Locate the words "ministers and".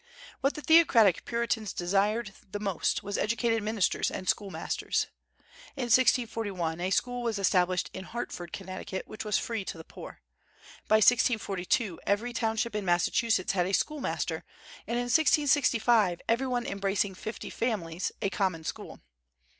3.61-4.27